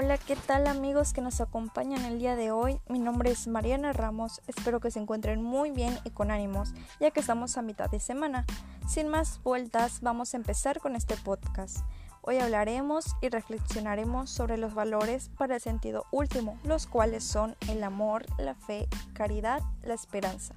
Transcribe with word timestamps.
Hola, 0.00 0.16
¿qué 0.16 0.36
tal 0.36 0.68
amigos 0.68 1.12
que 1.12 1.20
nos 1.20 1.40
acompañan 1.40 2.04
el 2.04 2.20
día 2.20 2.36
de 2.36 2.52
hoy? 2.52 2.80
Mi 2.88 3.00
nombre 3.00 3.32
es 3.32 3.48
Mariana 3.48 3.92
Ramos, 3.92 4.40
espero 4.46 4.78
que 4.78 4.92
se 4.92 5.00
encuentren 5.00 5.42
muy 5.42 5.72
bien 5.72 5.98
y 6.04 6.10
con 6.10 6.30
ánimos, 6.30 6.72
ya 7.00 7.10
que 7.10 7.18
estamos 7.18 7.58
a 7.58 7.62
mitad 7.62 7.90
de 7.90 7.98
semana. 7.98 8.46
Sin 8.86 9.08
más 9.08 9.42
vueltas, 9.42 10.00
vamos 10.00 10.32
a 10.32 10.36
empezar 10.36 10.78
con 10.78 10.94
este 10.94 11.16
podcast. 11.16 11.78
Hoy 12.20 12.38
hablaremos 12.38 13.16
y 13.20 13.28
reflexionaremos 13.28 14.30
sobre 14.30 14.56
los 14.56 14.72
valores 14.72 15.30
para 15.36 15.56
el 15.56 15.60
sentido 15.60 16.04
último, 16.12 16.60
los 16.62 16.86
cuales 16.86 17.24
son 17.24 17.56
el 17.68 17.82
amor, 17.82 18.24
la 18.38 18.54
fe, 18.54 18.86
caridad, 19.14 19.62
la 19.82 19.94
esperanza. 19.94 20.54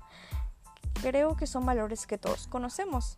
Creo 1.01 1.35
que 1.35 1.47
son 1.47 1.65
valores 1.65 2.05
que 2.05 2.19
todos 2.19 2.45
conocemos. 2.45 3.17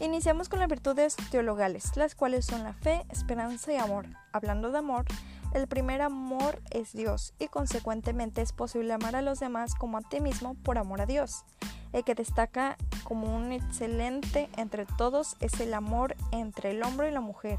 Iniciamos 0.00 0.50
con 0.50 0.58
las 0.58 0.68
virtudes 0.68 1.16
teologales, 1.30 1.96
las 1.96 2.14
cuales 2.14 2.44
son 2.44 2.62
la 2.62 2.74
fe, 2.74 3.06
esperanza 3.08 3.72
y 3.72 3.76
amor. 3.76 4.06
Hablando 4.32 4.70
de 4.70 4.78
amor, 4.78 5.06
el 5.54 5.66
primer 5.66 6.00
amor 6.00 6.62
es 6.70 6.92
Dios 6.92 7.34
y 7.38 7.48
consecuentemente 7.48 8.40
es 8.40 8.52
posible 8.52 8.92
amar 8.92 9.16
a 9.16 9.22
los 9.22 9.38
demás 9.38 9.74
como 9.74 9.98
a 9.98 10.02
ti 10.02 10.20
mismo 10.20 10.54
por 10.54 10.78
amor 10.78 11.00
a 11.00 11.06
Dios. 11.06 11.44
El 11.92 12.04
que 12.04 12.14
destaca 12.14 12.76
como 13.04 13.36
un 13.36 13.52
excelente 13.52 14.48
entre 14.56 14.86
todos 14.86 15.36
es 15.40 15.60
el 15.60 15.74
amor 15.74 16.16
entre 16.30 16.70
el 16.70 16.82
hombre 16.82 17.10
y 17.10 17.12
la 17.12 17.20
mujer, 17.20 17.58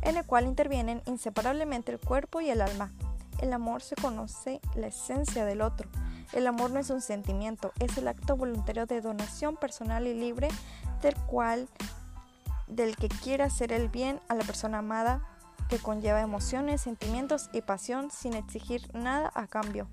en 0.00 0.16
el 0.16 0.24
cual 0.24 0.46
intervienen 0.46 1.02
inseparablemente 1.04 1.92
el 1.92 2.00
cuerpo 2.00 2.40
y 2.40 2.48
el 2.48 2.62
alma. 2.62 2.92
El 3.40 3.52
amor 3.52 3.82
se 3.82 3.96
conoce 3.96 4.60
la 4.74 4.86
esencia 4.86 5.44
del 5.44 5.60
otro. 5.60 5.90
El 6.32 6.46
amor 6.46 6.70
no 6.70 6.80
es 6.80 6.88
un 6.88 7.02
sentimiento, 7.02 7.72
es 7.78 7.98
el 7.98 8.08
acto 8.08 8.36
voluntario 8.36 8.86
de 8.86 9.02
donación 9.02 9.56
personal 9.56 10.06
y 10.06 10.14
libre 10.14 10.48
del 11.02 11.14
cual 11.26 11.68
del 12.68 12.96
que 12.96 13.08
quiera 13.08 13.44
hacer 13.44 13.70
el 13.70 13.88
bien 13.88 14.20
a 14.28 14.34
la 14.34 14.44
persona 14.44 14.78
amada 14.78 15.33
que 15.74 15.82
conlleva 15.82 16.20
emociones, 16.20 16.82
sentimientos 16.82 17.50
y 17.52 17.60
pasión 17.60 18.12
sin 18.12 18.34
exigir 18.34 18.88
nada 18.94 19.32
a 19.34 19.48
cambio. 19.48 19.88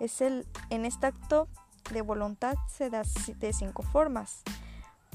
Es 0.00 0.22
el, 0.22 0.46
en 0.70 0.86
este 0.86 1.08
acto 1.08 1.46
de 1.92 2.00
voluntad 2.00 2.54
se 2.68 2.88
da 2.88 3.02
de 3.36 3.52
cinco 3.52 3.82
formas. 3.82 4.42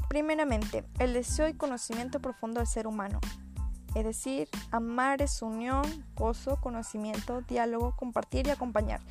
Primeramente, 0.10 0.86
el 1.00 1.14
deseo 1.14 1.48
y 1.48 1.56
conocimiento 1.56 2.20
profundo 2.20 2.60
del 2.60 2.68
ser 2.68 2.86
humano. 2.86 3.20
Es 3.96 4.06
decir, 4.06 4.48
amar 4.70 5.24
es 5.24 5.42
unión, 5.42 5.82
gozo, 6.14 6.58
conocimiento, 6.62 7.42
diálogo, 7.42 7.96
compartir 7.96 8.46
y 8.46 8.52
acompañar. 8.52 9.02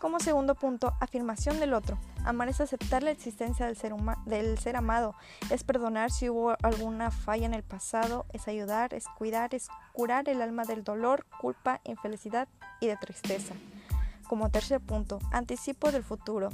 Como 0.00 0.20
segundo 0.20 0.54
punto, 0.54 0.92
afirmación 1.00 1.58
del 1.58 1.72
otro. 1.72 1.98
Amar 2.24 2.48
es 2.48 2.60
aceptar 2.60 3.02
la 3.02 3.12
existencia 3.12 3.66
del 3.66 3.76
ser, 4.58 4.76
amado, 4.76 5.14
es 5.50 5.64
perdonar 5.64 6.10
si 6.10 6.28
hubo 6.28 6.54
alguna 6.62 7.10
falla 7.10 7.46
en 7.46 7.54
el 7.54 7.62
pasado, 7.62 8.26
es 8.32 8.46
ayudar, 8.46 8.92
es 8.92 9.06
cuidar, 9.16 9.54
es 9.54 9.68
curar 9.92 10.28
el 10.28 10.42
alma 10.42 10.64
del 10.64 10.84
dolor, 10.84 11.24
culpa, 11.40 11.80
infelicidad 11.84 12.46
y 12.80 12.88
de 12.88 12.96
tristeza. 12.98 13.54
Como 14.28 14.50
tercer 14.50 14.80
punto, 14.80 15.18
anticipo 15.32 15.90
del 15.90 16.04
futuro. 16.04 16.50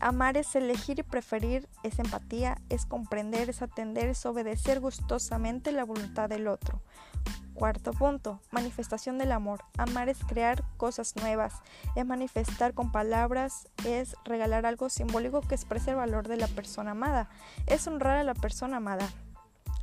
Amar 0.00 0.36
es 0.38 0.54
elegir 0.56 1.00
y 1.00 1.02
preferir, 1.02 1.68
es 1.82 1.98
empatía, 1.98 2.56
es 2.70 2.86
comprender, 2.86 3.50
es 3.50 3.60
atender, 3.60 4.08
es 4.08 4.24
obedecer 4.24 4.80
gustosamente 4.80 5.72
la 5.72 5.84
voluntad 5.84 6.28
del 6.28 6.48
otro. 6.48 6.80
Cuarto 7.54 7.92
punto, 7.92 8.40
manifestación 8.50 9.16
del 9.16 9.30
amor. 9.30 9.64
Amar 9.78 10.08
es 10.08 10.18
crear 10.24 10.64
cosas 10.76 11.14
nuevas, 11.14 11.62
es 11.94 12.04
manifestar 12.04 12.74
con 12.74 12.90
palabras, 12.90 13.68
es 13.86 14.16
regalar 14.24 14.66
algo 14.66 14.88
simbólico 14.88 15.40
que 15.40 15.54
exprese 15.54 15.90
el 15.90 15.96
valor 15.96 16.26
de 16.26 16.36
la 16.36 16.48
persona 16.48 16.90
amada, 16.90 17.28
es 17.66 17.86
honrar 17.86 18.16
a 18.16 18.24
la 18.24 18.34
persona 18.34 18.78
amada. 18.78 19.08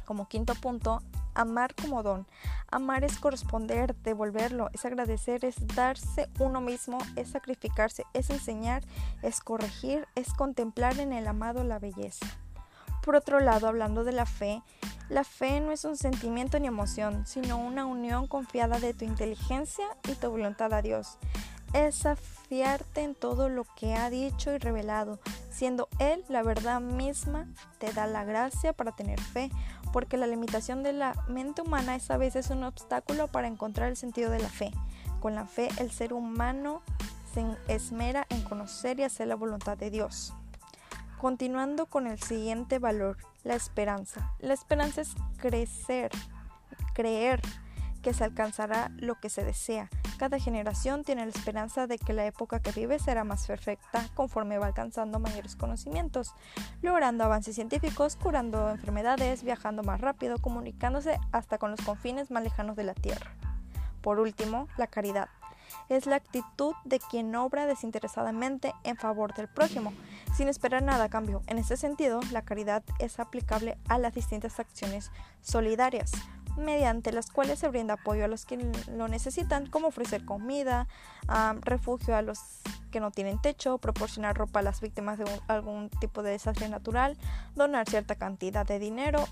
Como 0.05 0.27
quinto 0.27 0.53
punto, 0.55 1.01
amar 1.33 1.73
como 1.73 2.03
don. 2.03 2.27
Amar 2.69 3.05
es 3.05 3.17
corresponder, 3.17 3.95
devolverlo, 3.95 4.69
es 4.73 4.83
agradecer, 4.83 5.45
es 5.45 5.55
darse 5.73 6.29
uno 6.39 6.59
mismo, 6.59 6.97
es 7.15 7.29
sacrificarse, 7.29 8.03
es 8.13 8.29
enseñar, 8.29 8.83
es 9.21 9.39
corregir, 9.39 10.07
es 10.15 10.33
contemplar 10.33 10.99
en 10.99 11.13
el 11.13 11.25
amado 11.25 11.63
la 11.63 11.79
belleza. 11.79 12.25
Por 13.01 13.15
otro 13.15 13.39
lado, 13.39 13.67
hablando 13.67 14.03
de 14.03 14.11
la 14.11 14.25
fe, 14.25 14.61
la 15.11 15.25
fe 15.25 15.59
no 15.59 15.73
es 15.73 15.83
un 15.83 15.97
sentimiento 15.97 16.57
ni 16.57 16.67
emoción, 16.67 17.27
sino 17.27 17.57
una 17.57 17.85
unión 17.85 18.27
confiada 18.27 18.79
de 18.79 18.93
tu 18.93 19.03
inteligencia 19.03 19.85
y 20.07 20.15
tu 20.15 20.29
voluntad 20.29 20.73
a 20.73 20.81
Dios. 20.81 21.17
Es 21.73 22.05
afiarte 22.05 23.01
en 23.01 23.13
todo 23.15 23.49
lo 23.49 23.65
que 23.75 23.93
ha 23.93 24.09
dicho 24.09 24.53
y 24.53 24.57
revelado, 24.57 25.19
siendo 25.49 25.89
Él 25.99 26.23
la 26.29 26.43
verdad 26.43 26.79
misma, 26.79 27.47
te 27.77 27.91
da 27.91 28.07
la 28.07 28.23
gracia 28.23 28.71
para 28.71 28.93
tener 28.93 29.19
fe, 29.19 29.51
porque 29.91 30.15
la 30.15 30.27
limitación 30.27 30.81
de 30.81 30.93
la 30.93 31.13
mente 31.27 31.61
humana 31.61 31.95
es 31.95 32.09
a 32.09 32.15
veces 32.15 32.49
un 32.49 32.63
obstáculo 32.63 33.27
para 33.27 33.47
encontrar 33.47 33.89
el 33.89 33.97
sentido 33.97 34.31
de 34.31 34.39
la 34.39 34.49
fe. 34.49 34.71
Con 35.19 35.35
la 35.35 35.45
fe 35.45 35.67
el 35.77 35.91
ser 35.91 36.13
humano 36.13 36.83
se 37.33 37.45
esmera 37.67 38.25
en 38.29 38.43
conocer 38.43 38.97
y 39.01 39.03
hacer 39.03 39.27
la 39.27 39.35
voluntad 39.35 39.77
de 39.77 39.89
Dios. 39.89 40.33
Continuando 41.21 41.85
con 41.85 42.07
el 42.07 42.19
siguiente 42.19 42.79
valor, 42.79 43.15
la 43.43 43.53
esperanza. 43.53 44.33
La 44.39 44.55
esperanza 44.55 45.01
es 45.01 45.13
crecer, 45.37 46.09
creer 46.95 47.39
que 48.01 48.11
se 48.11 48.23
alcanzará 48.23 48.89
lo 48.97 49.13
que 49.19 49.29
se 49.29 49.43
desea. 49.43 49.87
Cada 50.17 50.39
generación 50.39 51.03
tiene 51.03 51.23
la 51.23 51.29
esperanza 51.29 51.85
de 51.85 51.99
que 51.99 52.13
la 52.13 52.25
época 52.25 52.59
que 52.59 52.71
vive 52.71 52.97
será 52.97 53.23
más 53.23 53.45
perfecta 53.45 54.03
conforme 54.15 54.57
va 54.57 54.65
alcanzando 54.65 55.19
mayores 55.19 55.55
conocimientos, 55.55 56.33
logrando 56.81 57.23
avances 57.23 57.53
científicos, 57.53 58.15
curando 58.15 58.71
enfermedades, 58.71 59.43
viajando 59.43 59.83
más 59.83 60.01
rápido, 60.01 60.39
comunicándose 60.39 61.19
hasta 61.31 61.59
con 61.59 61.69
los 61.69 61.81
confines 61.81 62.31
más 62.31 62.41
lejanos 62.41 62.75
de 62.75 62.85
la 62.85 62.95
Tierra. 62.95 63.35
Por 64.01 64.19
último, 64.19 64.67
la 64.75 64.87
caridad 64.87 65.29
es 65.89 66.05
la 66.05 66.17
actitud 66.17 66.73
de 66.83 66.99
quien 66.99 67.35
obra 67.35 67.65
desinteresadamente 67.65 68.73
en 68.83 68.97
favor 68.97 69.33
del 69.33 69.47
prójimo, 69.47 69.93
sin 70.35 70.47
esperar 70.47 70.83
nada 70.83 71.05
a 71.05 71.09
cambio. 71.09 71.41
En 71.47 71.57
este 71.57 71.77
sentido, 71.77 72.19
la 72.31 72.43
caridad 72.43 72.83
es 72.99 73.19
aplicable 73.19 73.77
a 73.87 73.97
las 73.97 74.13
distintas 74.13 74.59
acciones 74.59 75.11
solidarias, 75.41 76.11
mediante 76.57 77.11
las 77.11 77.31
cuales 77.31 77.59
se 77.59 77.67
brinda 77.67 77.95
apoyo 77.95 78.25
a 78.25 78.27
los 78.27 78.45
que 78.45 78.57
lo 78.91 79.07
necesitan, 79.07 79.67
como 79.67 79.87
ofrecer 79.87 80.25
comida, 80.25 80.87
refugio 81.61 82.15
a 82.15 82.21
los 82.21 82.39
que 82.91 82.99
no 82.99 83.11
tienen 83.11 83.41
techo, 83.41 83.77
proporcionar 83.77 84.35
ropa 84.35 84.59
a 84.59 84.63
las 84.63 84.81
víctimas 84.81 85.17
de 85.17 85.25
algún 85.47 85.89
tipo 85.89 86.23
de 86.23 86.31
desastre 86.31 86.69
natural, 86.69 87.17
donar 87.55 87.89
cierta 87.89 88.15
cantidad 88.15 88.65
de 88.65 88.79
dinero, 88.79 89.25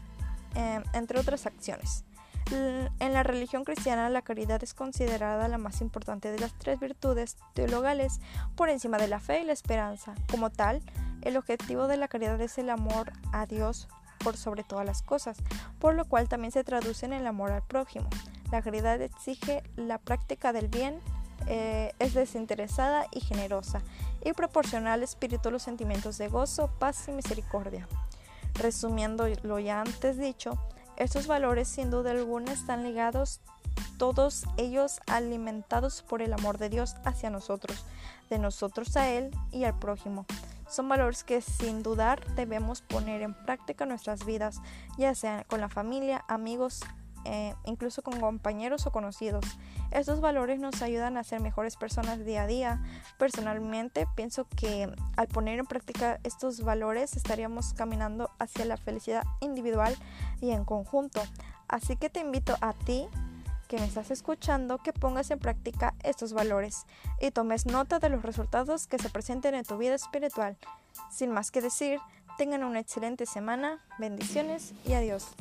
em, 0.56 0.84
entre 0.94 1.20
otras 1.20 1.46
acciones. 1.46 2.06
En 2.52 3.14
la 3.14 3.24
religión 3.24 3.64
cristiana 3.64 4.10
la 4.10 4.24
caridad 4.24 4.64
es 4.64 4.74
considerada 4.74 5.48
la 5.48 5.58
más 5.58 5.82
importante 5.82 6.32
de 6.32 6.40
las 6.40 6.54
tres 6.54 6.80
virtudes 6.80 7.38
teologales 7.54 8.20
por 8.56 8.70
encima 8.70 8.98
de 8.98 9.08
la 9.08 9.20
fe 9.20 9.42
y 9.42 9.46
la 9.46 9.54
esperanza. 9.54 10.16
Como 10.32 10.50
tal, 10.50 10.82
el 11.22 11.38
objetivo 11.38 11.88
de 11.88 11.98
la 11.98 12.08
caridad 12.08 12.42
es 12.42 12.58
el 12.58 12.70
amor 12.70 13.12
a 13.32 13.46
Dios 13.46 13.88
por 14.20 14.36
sobre 14.36 14.64
todas 14.64 14.86
las 14.86 15.02
cosas, 15.02 15.38
por 15.80 15.96
lo 15.96 16.06
cual 16.06 16.28
también 16.28 16.52
se 16.52 16.64
traduce 16.64 17.06
en 17.06 17.14
el 17.14 17.28
amor 17.28 17.52
al 17.52 17.64
prójimo. 17.64 18.10
La 18.52 18.62
caridad 18.62 19.02
exige 19.02 19.64
la 19.76 19.98
práctica 19.98 20.52
del 20.52 20.68
bien, 20.68 21.00
eh, 21.48 21.94
es 22.00 22.14
desinteresada 22.14 23.06
y 23.12 23.22
generosa, 23.22 23.82
y 24.26 24.34
proporciona 24.34 24.94
al 24.94 25.04
espíritu 25.04 25.52
los 25.52 25.64
sentimientos 25.64 26.18
de 26.18 26.28
gozo, 26.28 26.70
paz 26.80 27.08
y 27.08 27.12
misericordia. 27.12 27.88
Resumiendo 28.56 29.28
lo 29.44 29.60
ya 29.60 29.82
antes 29.82 30.18
dicho, 30.18 30.58
estos 31.00 31.28
valores 31.28 31.68
sin 31.68 31.90
duda 31.90 32.12
alguna 32.12 32.52
están 32.52 32.84
ligados 32.84 33.42
todos 33.98 34.46
ellos 34.58 35.02
alimentados 35.08 36.02
por 36.02 36.22
el 36.22 36.34
amor 36.34 36.58
de 36.58 36.70
Dios 36.70 36.96
hacia 37.04 37.30
nosotros, 37.30 37.86
de 38.30 38.40
nosotros 38.40 38.96
a 38.96 39.10
Él 39.10 39.32
y 39.52 39.64
al 39.66 39.78
prójimo. 39.78 40.26
Son 40.70 40.88
valores 40.88 41.24
que 41.24 41.42
sin 41.42 41.82
dudar 41.84 42.26
debemos 42.36 42.82
poner 42.82 43.22
en 43.22 43.34
práctica 43.34 43.84
en 43.84 43.90
nuestras 43.90 44.26
vidas, 44.26 44.62
ya 44.98 45.16
sea 45.16 45.44
con 45.46 45.60
la 45.60 45.70
familia, 45.70 46.24
amigos, 46.28 46.82
eh, 47.26 47.54
incluso 47.66 48.02
con 48.02 48.20
compañeros 48.20 48.86
o 48.86 48.92
conocidos. 48.92 49.46
Estos 49.92 50.22
valores 50.22 50.60
nos 50.60 50.82
ayudan 50.82 51.18
a 51.18 51.24
ser 51.24 51.42
mejores 51.42 51.76
personas 51.76 52.26
día 52.26 52.44
a 52.44 52.48
día. 52.48 52.84
Personalmente 53.18 54.08
pienso 54.16 54.48
que 54.56 54.90
al 55.18 55.28
poner 55.28 55.60
en 55.60 55.66
práctica 55.66 56.20
estos 56.24 56.64
valores 56.64 57.16
estaríamos 57.16 57.74
caminando 57.74 58.30
hacia 58.40 58.66
la 58.66 58.78
felicidad 58.78 59.24
individual 59.42 59.96
y 60.42 60.52
en 60.52 60.66
conjunto. 60.66 61.22
Así 61.68 61.96
que 61.96 62.10
te 62.10 62.20
invito 62.20 62.56
a 62.62 62.74
ti 62.74 63.08
que 63.68 63.78
me 63.78 63.86
estás 63.86 64.10
escuchando 64.10 64.80
que 64.80 64.94
pongas 64.94 65.30
en 65.30 65.38
práctica 65.38 65.94
estos 66.04 66.34
valores 66.34 66.88
y 67.22 67.30
tomes 67.30 67.68
nota 67.68 68.00
de 68.00 68.10
los 68.10 68.24
resultados 68.24 68.88
que 68.88 68.98
se 68.98 69.10
presenten 69.12 69.54
en 69.54 69.64
tu 69.64 69.78
vida 69.78 69.94
espiritual. 69.94 70.58
Sin 71.12 71.32
más 71.32 71.52
que 71.52 71.62
decir, 71.62 72.00
tengan 72.38 72.64
una 72.64 72.80
excelente 72.80 73.28
semana, 73.28 73.78
bendiciones 74.00 74.74
y 74.86 74.94
adiós. 74.94 75.36